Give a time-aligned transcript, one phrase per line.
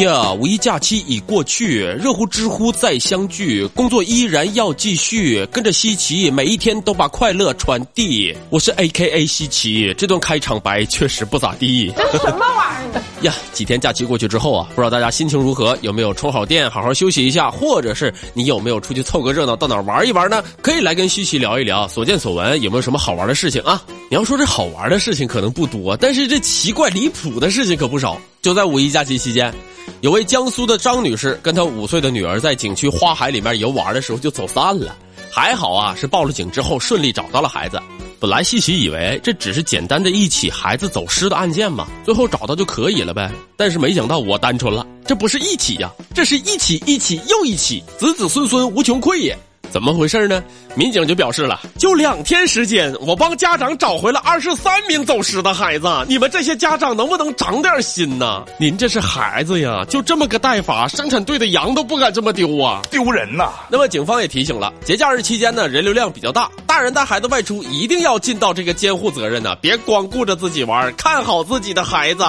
[0.00, 8.36] 呀，五一假期已过去，热乎知乎再相聚，工作依然要继续，跟着西奇，每一天都把快乐传递。
[8.50, 11.90] 我是 A K A 西奇，这段开场白确实不咋地。
[11.96, 13.02] 这什么玩意儿？
[13.22, 15.76] 呀，几天假期过去之后啊，不知道大家心情如何？
[15.80, 17.50] 有没有充好电，好好休息一下？
[17.50, 20.44] 或者是你有没有出去凑个热闹，到哪玩一玩呢？
[20.60, 23.82] 可以来跟西奇聊一聊，所见所闻，有没有什么好玩的事情啊？
[24.10, 28.20] 你要说这好玩的事情可能不多，但是这奇怪离谱的事情可不少。
[28.42, 29.52] 就在五一假期期间，
[30.00, 34.94] 有位江苏的张女士跟她五岁的女儿在景区花海里面游玩的时候就走散了，
[35.30, 37.80] 还好啊，是报了警之后顺利找到了孩子。
[38.18, 43.30] 本来细细以为这只是简单的一起孩子走失的案件嘛，最后找到就可以了呗。
[43.56, 49.36] 但是没想到我单纯了，这不是一起呀，这是一起一起又一起，子子孙孙无穷匮也。
[49.70, 50.42] 怎么回事呢？
[50.74, 55.86] 民警就表示了，就两天时间，我帮家长找回了二十三名走失的孩子。
[56.08, 58.44] 你们这些家长能不能长点心呢？
[58.58, 63.52] 您这是孩子呀，就这么个带法，生产队的羊都不敢这么丢啊，丢人呐！
[63.68, 72.24] 那么警方也提醒了，节假日期间呢，人流量比较大，大人带孩子外出一定要尽到这个监护责任呢，别光顾着自己玩，看好自己的孩子。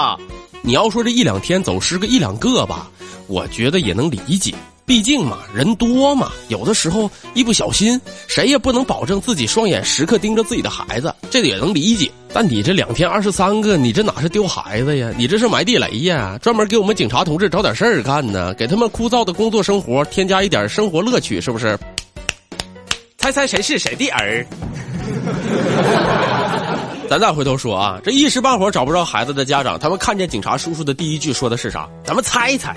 [0.61, 2.87] 你要说这一两天走失个一两个吧，
[3.27, 4.53] 我觉得也能理解。
[4.87, 12.09] 毕竟嘛，人多嘛，有的时候一不小心，谁也不能保证自己双眼时刻盯着自己的孩子，这个也能理解。
[12.33, 15.11] 但你这两天二十三个，你这哪是丢孩子呀？
[15.17, 16.39] 你这是埋地雷呀！
[16.41, 21.77] 专门给我们警察同志找点事儿干呢，给他们枯燥的工作生活添加一点生活乐趣，是不是？
[23.17, 24.47] 猜猜谁是谁的儿？
[27.09, 31.89] 咱再回头说啊，这一时半会儿找不着孩子的家长，他们看见警察叔叔的第一句说的是啥？
[32.05, 32.73] 咱们猜一猜，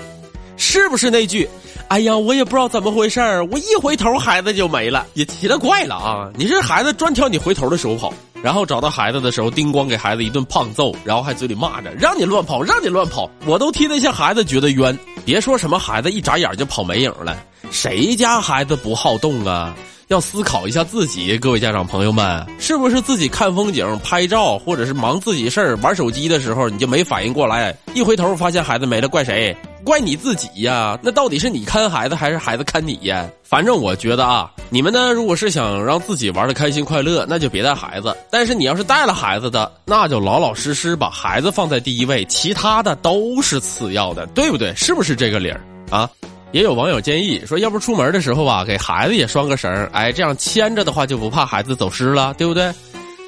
[0.57, 1.47] 是不是那句？
[1.87, 6.31] 哎呀，我也不知道怎么回事儿，我一回头孩子就没了，也奇了怪了啊！
[6.35, 14.97] 你这孩子专挑你回头的时候跑，然后找到孩子的时候，叮咣给孩子一顿胖揍，然后还嘴里骂着让你乱跑，让你乱跑，我都替那些孩子觉得冤。
[15.25, 17.35] 别说什么孩子一眨眼就跑没影了，
[17.71, 19.75] 谁家孩子不好动啊？
[20.07, 29.55] 要思考一下自己，各位家长朋友们，是不是自己看风景、拍照，或者是忙自己事儿、玩手机的时候，你就没反应过来，一回头发现孩子没了，怪谁？
[29.83, 30.97] 怪你自己呀！
[31.01, 33.27] 那到底是你看孩子还是孩子看你呀？
[33.43, 44.73] 反正我觉得啊，你们呢，如果是想让自己玩的开心快乐，那就别带孩子；但是你要是带了孩子的，那就老老实实把孩子放在第一位，其他的都是次要的，对不对？
[44.75, 45.59] 是不是这个理儿
[45.89, 46.09] 啊？
[46.51, 52.71] 也有网友建议说，要不出门的时候啊，给孩子也拴个绳儿哎，这样牵着的话就不怕孩子走失了，对不对？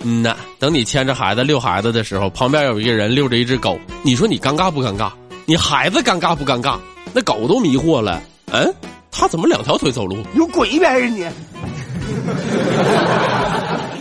[0.06, 5.09] 嗯呐，等你牵着孩子遛孩子的时候，旁边有一个人遛着一只狗，你说你尴尬不尴尬？
[5.46, 6.78] 你孩子尴尬不尴尬？
[7.12, 8.22] 那狗都迷惑了。
[8.52, 8.74] 嗯，
[9.12, 10.18] 他怎么两条腿走路？
[10.36, 11.26] 有鬼呗你！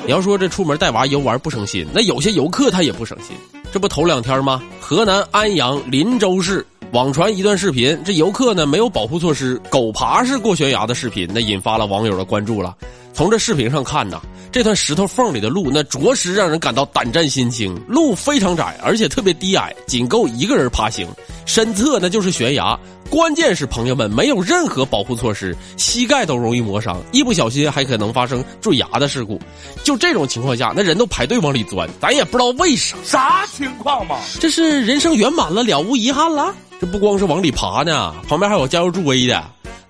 [0.04, 3.36] 你要说这出门带娃游玩不省心，那有些游客他也不省心。
[3.72, 4.62] 这不头两天吗？
[4.80, 12.76] 河南安阳林州市网传一段视频，这游客呢没有保护措施，狗爬式过悬崖的视频，那引发了网友的关注了。
[13.12, 14.20] 从这视频上看呢。
[14.50, 17.74] 这段石头缝里的路，那着实让人感到胆战心惊。
[17.88, 21.08] 路非常窄，而且特别低矮，仅够一个人爬行。
[21.46, 22.78] 身侧那就是悬崖，
[23.08, 29.40] 关键是朋友们没有任何保护措施，膝盖都容易磨伤，一不小心还可能发生坠崖的事故。
[29.82, 32.94] 就这种情况下，那人都排队往里钻，咱也不知道为啥。
[33.02, 34.18] 啥情况嘛？
[34.38, 36.54] 这是人生圆满了，了无遗憾了。
[36.78, 39.42] 这不光是往里爬呢，旁边还有加油助威的。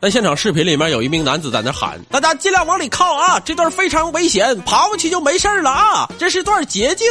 [0.02, 3.38] 在现场视频里面，有一名男子在那喊：“大家尽量往里靠啊！
[3.44, 6.10] 这段非常危险，爬过去就没事了啊！
[6.18, 7.06] 这是段捷径。”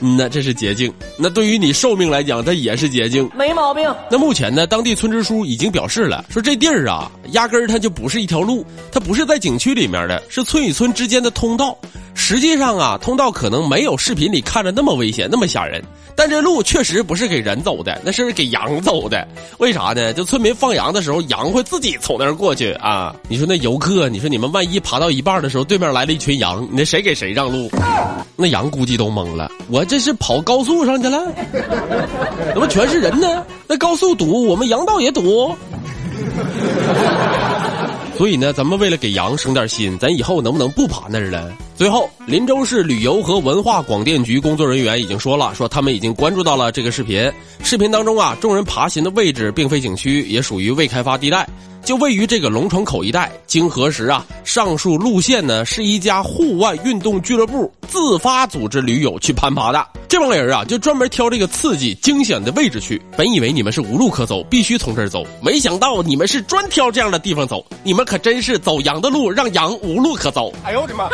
[0.00, 0.94] 嗯，那这是捷径。
[1.18, 3.92] 那对于你寿命来讲，它也是捷径，没毛病。
[4.08, 11.76] 那目前呢，当地村支书已经表示了，说这地儿啊，压根儿它就不是一条路，它不是在景区里面的，是村与村之间的通道。
[12.18, 15.80] 实际上啊，通道可能没有视频里看着那么危险，那么吓人。
[16.16, 19.28] 但这路确实不是给人走的，那是给羊走的。
[19.58, 20.14] 为啥呢？
[20.14, 23.14] 就村民放羊的时候，羊会自己从那儿过去啊。
[23.28, 27.70] 你说那游客，你说你们万一爬到一半的时候，对面来了一群羊，那谁给谁让路？
[28.34, 29.52] 那羊估计都懵了。
[29.68, 31.22] 我这是跑高速上去了？
[32.54, 33.44] 怎么全是人呢？
[33.68, 35.54] 那高速堵，我们羊道也堵。
[38.16, 41.52] 所以呢，咱们为了给羊省点心，咱以后能不能不爬那儿了？
[41.76, 47.30] 最后，林州市旅游和文化广电局工作人员已经说了，说他们已经关注到了这个视频。
[47.62, 51.46] 视频当中啊，众人爬行的位置并非景区，也属于未开发地带。
[51.84, 59.86] 就位于这个龙床口一带，经核实啊，上述路线呢是一家户外运动俱乐部自发组织驴友去攀爬的。
[60.16, 62.98] 这帮人啊，就专门挑这个刺激惊险的位置去。
[63.18, 67.62] 本以为你们是无路可走，必须从这儿走，没想到你们是专挑这样的地方走。
[67.82, 70.50] 你们可真是走羊的路，让羊无路可走。
[70.64, 71.06] 哎呦我的妈！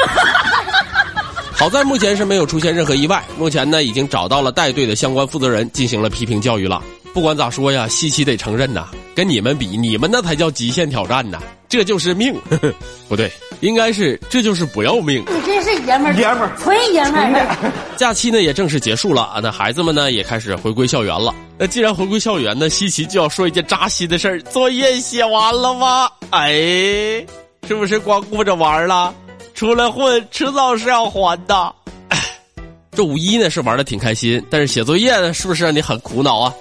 [1.51, 3.21] 好在目前是没有出现任何意外。
[3.37, 6.81] 目前呢，已经找到了带队的相关负责人，进行了批评教育了。
[7.13, 12.33] 不管咋说呀，西奇得承认呐，跟你们比，你们那才叫极限挑战呐，这就是命，
[13.11, 13.29] 不对，
[13.63, 15.25] 应该是这就是不要命。
[15.29, 17.73] 你真是爷们儿，爷们儿纯爷们儿。
[17.97, 21.33] 假期呢也正式结束了啊，那孩子们呢也开始回归校园了。
[21.57, 26.11] 那既然回归校园呢，西奇就要说一件扎心的事儿：作业写完了吗？
[26.31, 26.53] 哎，
[27.69, 29.15] 是不是光顾着玩了？
[29.55, 31.73] 出来混，迟早是要还的。
[32.91, 36.53] 这五一呢是玩的挺开心，但是写作业呢是不是让你很苦恼啊？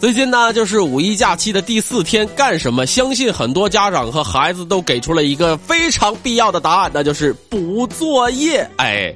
[0.00, 2.86] 最近呢就是五一假期的第四天，干什么？
[2.86, 8.66] 相信很多家长和孩子都给出了一个非常必要的答案，那就是补作业。
[8.78, 9.14] 哎，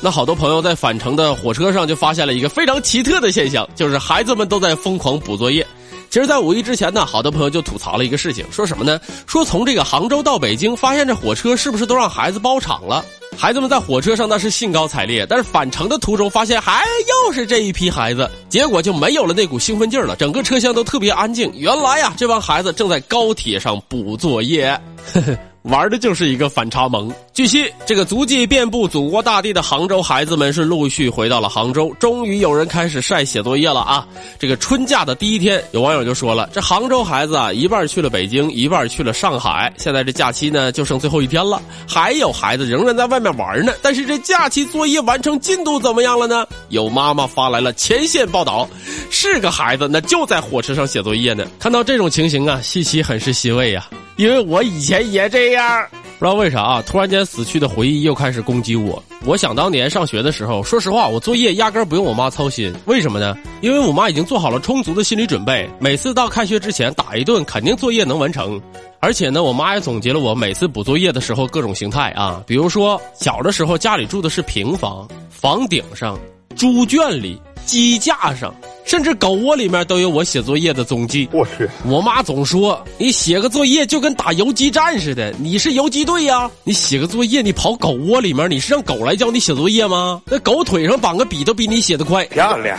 [0.00, 5.64] 那好多朋友在返程的火车上就发现了一个非常奇特的现象，就是孩子们都在疯狂补作业。
[6.08, 8.98] 其实，在五一之前呢，好多朋友就吐槽了一个事情，说什么呢？
[9.26, 13.04] 说从这个杭州到北京，发现这火车是不是都让孩子包场了？
[13.36, 16.82] 孩子们在火车上那是兴高采烈，但是返程的途中发现还
[17.26, 21.52] 又是这一批孩子，结果就没有了那股兴奋劲儿了，整个车厢都特别安静。
[21.56, 24.68] 原来呀，这帮孩子正在高铁上补作业。
[25.12, 25.36] 呵呵。
[25.64, 27.10] 玩的就是一个反差萌。
[27.34, 34.06] 据悉，这个足迹遍布祖国大地的杭州孩子们是陆续回到了杭州，终于有人开始晒写作业了啊！
[34.38, 43.72] 这个春假的第一天，有网友就说了：“这杭州孩子啊，一半去了北京，一半去了上海，现在这假期呢就剩最后一天了，还有孩子仍然在外面玩呢。
[43.82, 48.68] 但是这假期作业完成进度怎么样了呢？”有妈妈发来了前线报道
[49.10, 53.88] ：“是个孩子，那就在火车上写作业呢。”看到这种情形啊，西西很是欣慰呀。
[54.14, 55.84] 因为我以前也这样，
[56.18, 59.02] 不知道为啥啊，突然间死去的回忆又开始攻击我。
[59.26, 62.72] 我想当年上学的时候，说实话，我作业压根不用我妈操心。
[62.86, 63.36] 为什么呢？
[63.60, 68.60] 因为我妈已经做好了充足的心理准备，每次到开学之前打一顿，肯定作业能完成。
[69.00, 76.18] 而且呢，我妈也总结了我每次补作业的时候各种形态啊，比如说小的时候家里住的是平房，房顶上、
[76.56, 78.54] 猪圈里、鸡架上。
[78.86, 81.26] 甚至狗窝里面都有我写作业的踪迹。
[81.32, 86.50] 我去，我妈总说你写个作业就跟打游击战似的，你是游击队呀？
[86.64, 90.20] 你写个作业，你跑狗窝里面，你是让狗来教你写作业吗？
[90.26, 92.26] 那狗腿上绑个笔都比你写的快。
[92.26, 92.78] 漂亮。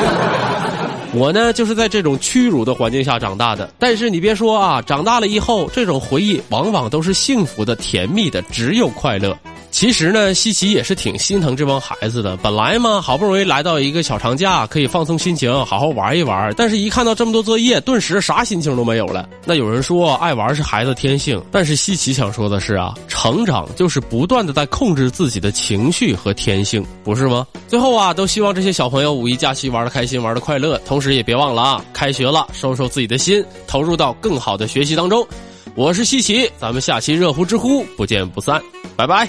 [1.14, 3.72] 我呢，就是在这种屈辱的环境下长大的。
[3.78, 9.34] 但是你别说啊，长大了以后，这种回忆往往都是幸福的、甜蜜的，只有快乐。
[9.76, 12.34] 其实呢，西奇也是挺心疼这帮孩子的。
[12.38, 16.50] 本来嘛，好不容易来到一个小长假，可以放松心情，好好玩一玩。
[16.56, 19.28] 但是，一看到这么多作业，顿时啥心情都没有了。
[19.44, 27.46] 那有人说，爱玩是孩子天性，但是西奇想说的是啊，成长就是不断的在控制自己的情绪和天性，不是吗？
[27.68, 30.80] 最后啊，都希望这些小朋友五一假期玩的开心，玩的快乐。
[30.86, 35.28] 同时也别忘了啊，开学了，收收自己的心，投入到更好的学习当中。
[35.74, 38.58] 我是西奇，咱们下期热乎知乎不见不散，
[38.96, 39.28] 拜拜。